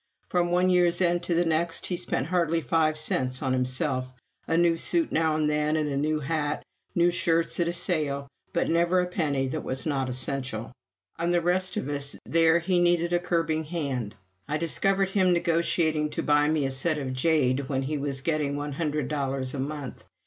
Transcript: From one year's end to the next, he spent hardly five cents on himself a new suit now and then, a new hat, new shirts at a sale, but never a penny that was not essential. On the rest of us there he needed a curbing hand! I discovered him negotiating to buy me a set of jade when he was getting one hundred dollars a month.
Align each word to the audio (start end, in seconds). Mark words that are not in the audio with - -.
From 0.29 0.49
one 0.51 0.71
year's 0.71 0.99
end 0.99 1.21
to 1.25 1.35
the 1.35 1.45
next, 1.45 1.85
he 1.85 1.95
spent 1.95 2.25
hardly 2.25 2.59
five 2.59 2.97
cents 2.97 3.43
on 3.43 3.53
himself 3.53 4.11
a 4.47 4.57
new 4.57 4.75
suit 4.75 5.11
now 5.11 5.35
and 5.35 5.47
then, 5.47 5.75
a 5.77 5.95
new 5.95 6.19
hat, 6.21 6.65
new 6.95 7.11
shirts 7.11 7.59
at 7.59 7.67
a 7.67 7.73
sale, 7.73 8.27
but 8.51 8.67
never 8.67 8.99
a 8.99 9.05
penny 9.05 9.45
that 9.49 9.61
was 9.63 9.85
not 9.85 10.09
essential. 10.09 10.71
On 11.19 11.29
the 11.29 11.39
rest 11.39 11.77
of 11.77 11.87
us 11.87 12.15
there 12.25 12.57
he 12.57 12.79
needed 12.79 13.13
a 13.13 13.19
curbing 13.19 13.65
hand! 13.65 14.15
I 14.47 14.57
discovered 14.57 15.09
him 15.09 15.33
negotiating 15.33 16.09
to 16.17 16.23
buy 16.23 16.47
me 16.47 16.65
a 16.65 16.71
set 16.71 16.97
of 16.97 17.13
jade 17.13 17.69
when 17.69 17.83
he 17.83 17.99
was 17.99 18.21
getting 18.21 18.55
one 18.57 18.73
hundred 18.73 19.07
dollars 19.07 19.53
a 19.53 19.59
month. 19.59 20.03